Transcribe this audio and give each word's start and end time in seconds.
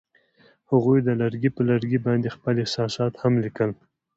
هغوی 0.71 0.99
د 1.03 1.09
لرګی 1.21 1.49
پر 1.55 1.63
لرګي 1.71 1.99
باندې 2.07 2.33
خپل 2.35 2.53
احساسات 2.61 3.13
هم 3.21 3.33
لیکل. 3.43 3.69